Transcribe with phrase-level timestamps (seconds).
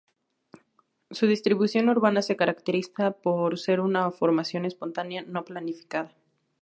[1.11, 6.11] Su distribución urbana se caracteriza por ser una formación espontánea, no planificada.